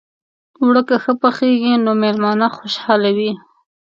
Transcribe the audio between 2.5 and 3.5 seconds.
خوشحاله وي